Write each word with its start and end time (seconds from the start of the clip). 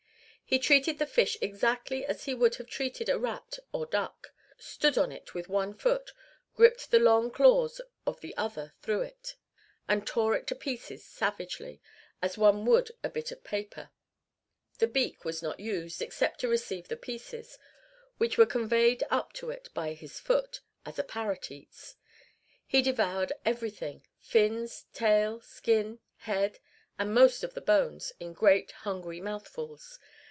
He 0.43 0.59
treated 0.59 0.99
the 0.99 1.05
fish 1.05 1.37
exactly 1.41 2.05
as 2.05 2.25
he 2.25 2.33
would 2.33 2.55
have 2.55 2.67
treated 2.67 3.07
a 3.07 3.17
rat 3.17 3.57
or 3.71 3.85
duck: 3.85 4.33
stood 4.57 4.97
on 4.97 5.09
it 5.09 5.33
with 5.33 5.47
one 5.47 5.73
foot, 5.73 6.11
gripped 6.57 6.91
the 6.91 6.99
long 6.99 7.31
claws 7.31 7.79
of 8.05 8.19
the 8.19 8.35
other 8.35 8.73
through 8.81 9.03
it, 9.03 9.37
and 9.87 10.05
tore 10.05 10.35
it 10.35 10.47
to 10.47 10.55
pieces 10.55 11.05
savagely, 11.05 11.81
as 12.21 12.37
one 12.37 12.65
would 12.65 12.91
a 13.01 13.09
bit 13.09 13.31
of 13.31 13.45
paper. 13.45 13.91
The 14.79 14.87
beak 14.87 15.23
was 15.23 15.41
not 15.41 15.61
used, 15.61 16.01
except 16.01 16.41
to 16.41 16.49
receive 16.49 16.89
the 16.89 16.97
pieces, 16.97 17.57
which 18.17 18.37
were 18.37 18.45
conveyed 18.45 19.05
up 19.09 19.31
to 19.35 19.51
it 19.51 19.69
by 19.73 19.93
his 19.93 20.19
foot, 20.19 20.59
as 20.85 20.99
a 20.99 21.03
parrot 21.05 21.49
eats. 21.49 21.95
He 22.67 22.81
devoured 22.81 23.31
everything 23.45 24.05
fins, 24.19 24.83
tail, 24.91 25.39
skin, 25.39 25.99
head, 26.17 26.59
and 26.99 27.13
most 27.13 27.41
of 27.45 27.53
the 27.53 27.61
bones, 27.61 28.11
in 28.19 28.33
great 28.33 28.71
hungry 28.73 29.21
mouthfuls. 29.21 29.97